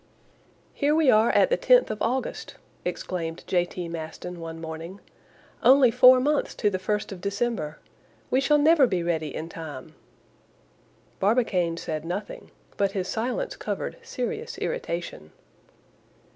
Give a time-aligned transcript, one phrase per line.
[0.73, 3.65] "Here we are at the 10th of August," exclaimed J.
[3.65, 3.87] T.
[3.87, 4.99] Maston one morning,
[5.61, 7.77] "only four months to the 1st of December!
[8.31, 9.93] We shall never be ready in time!"
[11.19, 15.33] Barbicane said nothing, but his silence covered serious irritation.